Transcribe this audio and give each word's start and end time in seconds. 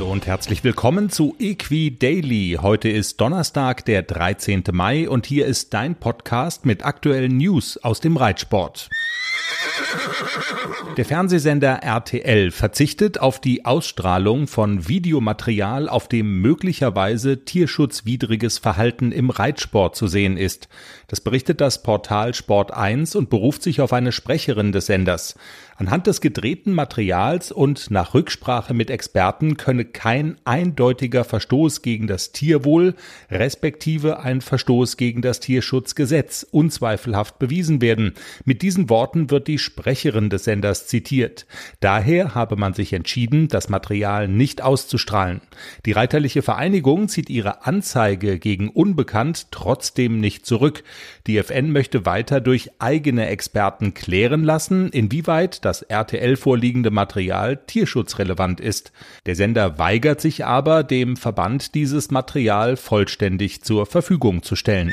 und 0.00 0.26
herzlich 0.26 0.64
willkommen 0.64 1.10
zu 1.10 1.36
Equi 1.38 1.98
Daily. 1.98 2.58
Heute 2.62 2.88
ist 2.88 3.20
Donnerstag, 3.20 3.84
der 3.84 4.02
13. 4.02 4.64
Mai 4.72 5.06
und 5.06 5.26
hier 5.26 5.44
ist 5.44 5.74
dein 5.74 5.96
Podcast 5.96 6.64
mit 6.64 6.82
aktuellen 6.82 7.36
News 7.36 7.76
aus 7.76 8.00
dem 8.00 8.16
Reitsport. 8.16 8.88
Der 10.96 11.04
Fernsehsender 11.04 11.82
RTL 11.82 12.50
verzichtet 12.50 13.18
auf 13.18 13.40
die 13.40 13.64
Ausstrahlung 13.64 14.46
von 14.46 14.88
Videomaterial, 14.88 15.88
auf 15.88 16.08
dem 16.08 16.40
möglicherweise 16.40 17.44
tierschutzwidriges 17.44 18.58
Verhalten 18.58 19.12
im 19.12 19.30
Reitsport 19.30 19.96
zu 19.96 20.06
sehen 20.06 20.36
ist. 20.36 20.68
Das 21.08 21.20
berichtet 21.20 21.60
das 21.60 21.82
Portal 21.82 22.34
Sport 22.34 22.72
1 22.72 23.16
und 23.16 23.30
beruft 23.30 23.62
sich 23.62 23.80
auf 23.80 23.92
eine 23.92 24.12
Sprecherin 24.12 24.72
des 24.72 24.86
Senders. 24.86 25.34
Anhand 25.76 26.06
des 26.06 26.20
gedrehten 26.20 26.74
Materials 26.74 27.50
und 27.50 27.90
nach 27.90 28.14
Rücksprache 28.14 28.74
mit 28.74 28.90
Experten 28.90 29.56
könne 29.56 29.84
kein 29.84 30.36
eindeutiger 30.44 31.24
Verstoß 31.24 31.82
gegen 31.82 32.06
das 32.06 32.32
Tierwohl 32.32 32.94
respektive 33.30 34.20
ein 34.20 34.40
Verstoß 34.42 34.96
gegen 34.96 35.22
das 35.22 35.40
Tierschutzgesetz 35.40 36.46
unzweifelhaft 36.50 37.38
bewiesen 37.38 37.80
werden. 37.80 38.14
Mit 38.44 38.62
diesen 38.62 38.90
Worten 38.90 39.30
wird 39.30 39.48
die 39.48 39.58
Sprecherin 39.58 40.11
des 40.20 40.44
Senders 40.44 40.86
zitiert. 40.86 41.46
Daher 41.80 42.34
habe 42.34 42.56
man 42.56 42.74
sich 42.74 42.92
entschieden, 42.92 43.48
das 43.48 43.68
Material 43.68 44.28
nicht 44.28 44.62
auszustrahlen. 44.62 45.40
Die 45.86 45.92
Reiterliche 45.92 46.42
Vereinigung 46.42 47.08
zieht 47.08 47.30
ihre 47.30 47.66
Anzeige 47.66 48.38
gegen 48.38 48.68
Unbekannt 48.68 49.50
trotzdem 49.50 50.18
nicht 50.18 50.46
zurück. 50.46 50.84
Die 51.26 51.38
FN 51.38 51.72
möchte 51.72 52.06
weiter 52.06 52.40
durch 52.40 52.70
eigene 52.78 53.26
Experten 53.28 53.94
klären 53.94 54.44
lassen, 54.44 54.90
inwieweit 54.90 55.64
das 55.64 55.82
RTL 55.82 56.36
vorliegende 56.36 56.90
Material 56.90 57.56
tierschutzrelevant 57.56 58.60
ist. 58.60 58.92
Der 59.26 59.36
Sender 59.36 59.78
weigert 59.78 60.20
sich 60.20 60.44
aber, 60.44 60.82
dem 60.82 61.16
Verband 61.16 61.74
dieses 61.74 62.10
Material 62.10 62.76
vollständig 62.76 63.62
zur 63.62 63.86
Verfügung 63.86 64.42
zu 64.42 64.56
stellen. 64.56 64.92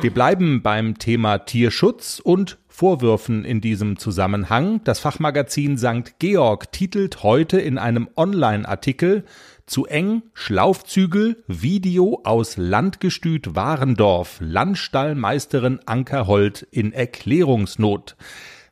Wir 0.00 0.12
bleiben 0.12 0.62
beim 0.62 0.98
Thema 0.98 1.38
Tierschutz 1.38 2.20
und 2.22 2.58
Vorwürfen 2.76 3.46
in 3.46 3.62
diesem 3.62 3.98
Zusammenhang. 3.98 4.82
Das 4.84 4.98
Fachmagazin 4.98 5.78
St. 5.78 6.18
Georg 6.18 6.72
titelt 6.72 7.22
heute 7.22 7.58
in 7.58 7.78
einem 7.78 8.06
Online-Artikel 8.16 9.24
zu 9.64 9.86
eng, 9.86 10.24
Schlaufzügel, 10.34 11.42
Video 11.46 12.20
aus 12.24 12.58
Landgestüt 12.58 13.54
Warendorf, 13.54 14.36
Landstallmeisterin 14.40 15.80
Ankerhold 15.86 16.68
in 16.70 16.92
Erklärungsnot. 16.92 18.14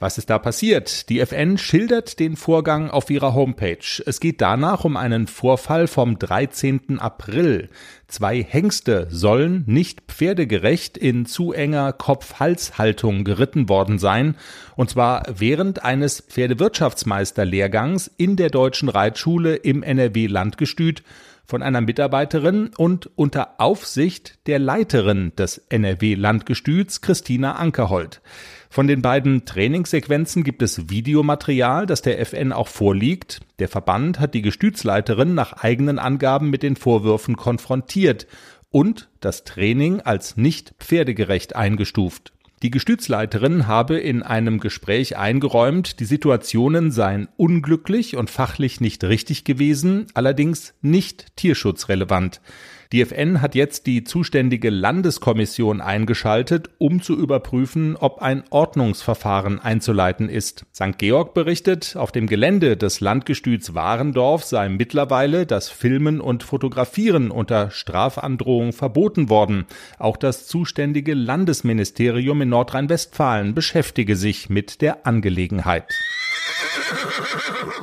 Was 0.00 0.16
ist 0.16 0.30
da 0.30 0.38
passiert? 0.38 1.08
Die 1.08 1.18
FN 1.18 1.58
schildert 1.58 2.20
den 2.20 2.36
Vorgang 2.36 2.88
auf 2.88 3.10
ihrer 3.10 3.34
Homepage. 3.34 4.00
Es 4.06 4.20
geht 4.20 4.40
danach 4.40 4.84
um 4.84 4.96
einen 4.96 5.26
Vorfall 5.26 5.88
vom 5.88 6.20
13. 6.20 7.00
April. 7.00 7.68
Zwei 8.06 8.40
Hengste 8.40 9.08
sollen 9.10 9.64
nicht 9.66 10.02
pferdegerecht 10.02 10.96
in 10.96 11.26
zu 11.26 11.52
enger 11.52 11.92
Kopf-Hals-Haltung 11.92 13.24
geritten 13.24 13.68
worden 13.68 13.98
sein, 13.98 14.36
und 14.76 14.88
zwar 14.88 15.24
während 15.36 15.84
eines 15.84 16.20
Pferdewirtschaftsmeisterlehrgangs 16.20 18.08
in 18.16 18.36
der 18.36 18.50
deutschen 18.50 18.88
Reitschule 18.88 19.56
im 19.56 19.82
NRW 19.82 20.28
Landgestüt 20.28 21.02
von 21.48 21.62
einer 21.62 21.80
Mitarbeiterin 21.80 22.70
und 22.76 23.10
unter 23.16 23.58
Aufsicht 23.58 24.38
der 24.46 24.58
Leiterin 24.58 25.32
des 25.34 25.56
NRW 25.70 26.14
Landgestüts 26.14 27.00
Christina 27.00 27.52
Ankerhold. 27.52 28.20
Von 28.68 28.86
den 28.86 29.00
beiden 29.00 29.46
Trainingssequenzen 29.46 30.44
gibt 30.44 30.60
es 30.60 30.90
Videomaterial, 30.90 31.86
das 31.86 32.02
der 32.02 32.20
FN 32.20 32.52
auch 32.52 32.68
vorliegt. 32.68 33.40
Der 33.60 33.68
Verband 33.68 34.20
hat 34.20 34.34
die 34.34 34.42
Gestütsleiterin 34.42 35.34
nach 35.34 35.54
eigenen 35.54 35.98
Angaben 35.98 36.50
mit 36.50 36.62
den 36.62 36.76
Vorwürfen 36.76 37.34
konfrontiert 37.36 38.26
und 38.68 39.08
das 39.20 39.44
Training 39.44 40.02
als 40.02 40.36
nicht 40.36 40.74
pferdegerecht 40.78 41.56
eingestuft. 41.56 42.34
Die 42.62 42.70
Gestütsleiterin 42.70 43.68
habe 43.68 43.98
in 43.98 44.24
einem 44.24 44.58
Gespräch 44.58 45.16
eingeräumt, 45.16 46.00
die 46.00 46.04
Situationen 46.04 46.90
seien 46.90 47.28
unglücklich 47.36 48.16
und 48.16 48.30
fachlich 48.30 48.80
nicht 48.80 49.04
richtig 49.04 49.44
gewesen, 49.44 50.06
allerdings 50.14 50.74
nicht 50.80 51.36
tierschutzrelevant. 51.36 52.40
Die 52.90 53.02
FN 53.02 53.42
hat 53.42 53.54
jetzt 53.54 53.86
die 53.86 54.02
zuständige 54.02 54.70
Landeskommission 54.70 55.82
eingeschaltet, 55.82 56.70
um 56.78 57.02
zu 57.02 57.18
überprüfen, 57.18 57.96
ob 57.96 58.22
ein 58.22 58.44
Ordnungsverfahren 58.48 59.58
einzuleiten 59.60 60.30
ist. 60.30 60.64
St. 60.74 60.96
Georg 60.96 61.34
berichtet, 61.34 61.96
auf 61.96 62.12
dem 62.12 62.26
Gelände 62.26 62.78
des 62.78 63.00
Landgestüts 63.00 63.74
Warendorf 63.74 64.44
sei 64.44 64.70
mittlerweile 64.70 65.44
das 65.44 65.68
Filmen 65.68 66.18
und 66.18 66.42
Fotografieren 66.42 67.30
unter 67.30 67.70
Strafandrohung 67.70 68.72
verboten 68.72 69.28
worden. 69.28 69.66
Auch 69.98 70.16
das 70.16 70.46
zuständige 70.46 71.12
Landesministerium 71.12 72.40
in 72.40 72.48
Nordrhein-Westfalen 72.48 73.54
beschäftige 73.54 74.16
sich 74.16 74.48
mit 74.48 74.80
der 74.80 75.06
Angelegenheit. 75.06 75.84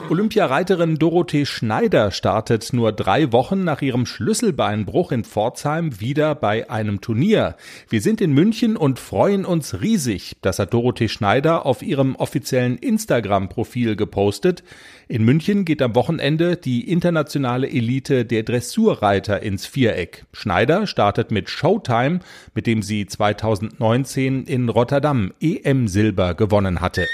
Olympiareiterin 0.10 0.98
Dorothee 0.98 1.46
Schneider 1.46 2.12
startet 2.12 2.74
nur 2.74 2.92
drei 2.92 3.32
Wochen 3.32 3.64
nach 3.64 3.82
ihrem 3.82 4.06
Schlüsselbeinbruch 4.06 5.12
in 5.12 5.24
Pforzheim 5.24 6.00
wieder 6.00 6.36
bei 6.36 6.70
einem 6.70 7.02
Turnier. 7.02 7.56
Wir 7.90 8.02
sind 8.02 8.22
in 8.22 8.34
München 8.34 8.78
und 8.78 9.00
freuen 9.00 9.46
uns 9.46 9.82
riesig. 9.82 10.38
Das 10.42 10.60
hat 10.60 10.74
Dorothee 10.74 11.10
Schneider 11.10 11.66
auf 11.66 11.82
ihrem 11.82 12.16
offiziellen 12.16 12.78
Instagram-Profil 12.78 13.96
gepostet. 13.96 14.64
In 15.08 15.24
München 15.24 15.66
geht 15.66 15.82
am 15.82 15.96
Wochenende 15.96 16.56
die 16.56 16.90
internationale 16.90 17.68
Elite 17.70 18.26
der 18.26 18.44
Dressurreiter 18.44 19.42
ins 19.42 19.66
Viereck. 19.66 20.26
Schneider 20.34 20.88
startet 20.88 21.32
mit 21.32 21.50
Showtime, 21.50 22.20
mit 22.54 22.68
dem 22.68 22.82
sie 22.82 23.06
2019 23.06 24.46
in 24.46 24.70
Rotterdam 24.70 25.34
EM 25.40 25.88
Silber 25.88 26.34
gewonnen 26.34 26.82
hatte. 26.82 27.06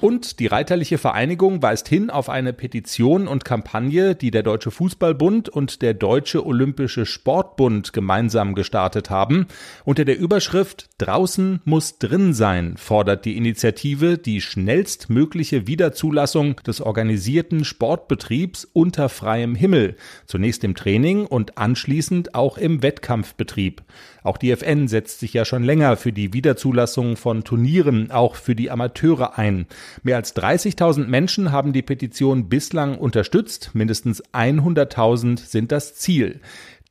Und 0.00 0.40
die 0.40 0.46
Reiterliche 0.46 0.98
Vereinigung 0.98 1.62
weist 1.62 1.88
hin 1.88 2.10
auf 2.10 2.28
eine 2.28 2.52
Petition 2.52 3.28
und 3.28 3.44
Kampagne, 3.44 4.14
die 4.14 4.30
der 4.30 4.42
Deutsche 4.42 4.70
Fußballbund 4.70 5.48
und 5.48 5.82
der 5.82 5.94
Deutsche 5.94 6.44
Olympische 6.44 7.06
Sportbund 7.06 7.92
gemeinsam 7.92 8.54
gestartet 8.54 9.10
haben. 9.10 9.46
Unter 9.84 10.04
der 10.04 10.18
Überschrift 10.18 10.88
Draußen 10.98 11.60
muss 11.64 11.98
drin 11.98 12.32
sein 12.32 12.76
fordert 12.76 13.24
die 13.24 13.36
Initiative 13.36 14.18
die 14.18 14.40
schnellstmögliche 14.40 15.66
Wiederzulassung 15.66 16.56
des 16.66 16.80
organisierten 16.80 17.64
Sportbetriebs 17.64 18.68
unter 18.72 19.08
freiem 19.08 19.54
Himmel, 19.54 19.96
zunächst 20.26 20.62
im 20.64 20.74
Training 20.74 21.26
und 21.26 21.58
anschließend 21.58 22.34
auch 22.34 22.56
im 22.56 22.82
Wettkampfbetrieb. 22.82 23.82
Auch 24.22 24.36
die 24.36 24.52
FN 24.52 24.86
setzt 24.86 25.18
sich 25.18 25.32
ja 25.32 25.44
schon 25.44 25.64
länger 25.64 25.96
für 25.96 26.12
die 26.12 26.32
Wiederzulassung 26.32 27.16
von 27.16 27.42
Turnieren, 27.42 28.12
auch 28.12 28.36
für 28.36 28.54
die 28.54 28.70
Amateure 28.82 29.38
ein. 29.38 29.66
Mehr 30.02 30.16
als 30.16 30.34
30.000 30.34 31.06
Menschen 31.06 31.52
haben 31.52 31.72
die 31.72 31.82
Petition 31.82 32.48
bislang 32.48 32.98
unterstützt, 32.98 33.70
mindestens 33.74 34.24
100.000 34.32 35.38
sind 35.38 35.70
das 35.70 35.94
Ziel. 35.94 36.40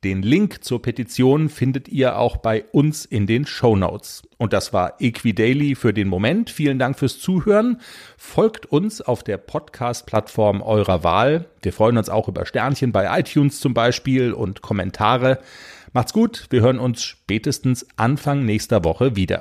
Den 0.04 0.22
Link 0.22 0.64
zur 0.64 0.82
Petition 0.82 1.48
findet 1.48 1.88
ihr 1.88 2.18
auch 2.18 2.38
bei 2.38 2.64
uns 2.72 3.04
in 3.04 3.26
den 3.26 3.46
Show. 3.46 3.78
Und 4.36 4.52
das 4.52 4.72
war 4.72 5.00
Equidaily 5.00 5.76
für 5.76 5.92
den 5.92 6.08
Moment. 6.08 6.50
Vielen 6.50 6.80
Dank 6.80 6.98
fürs 6.98 7.20
Zuhören. 7.20 7.80
Folgt 8.16 8.66
uns 8.66 9.00
auf 9.00 9.22
der 9.22 9.36
Podcast-Plattform 9.36 10.60
eurer 10.60 11.04
Wahl. 11.04 11.46
Wir 11.62 11.72
freuen 11.72 11.98
uns 11.98 12.08
auch 12.08 12.26
über 12.26 12.46
Sternchen 12.46 12.90
bei 12.90 13.20
iTunes 13.20 13.60
zum 13.60 13.74
Beispiel 13.74 14.32
und 14.32 14.60
Kommentare. 14.60 15.38
Macht's 15.92 16.12
gut. 16.12 16.46
Wir 16.50 16.62
hören 16.62 16.80
uns 16.80 17.04
spätestens 17.04 17.86
Anfang 17.96 18.44
nächster 18.44 18.82
Woche 18.82 19.14
wieder. 19.14 19.40